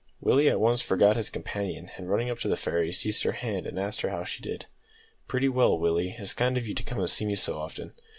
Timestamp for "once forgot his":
0.59-1.29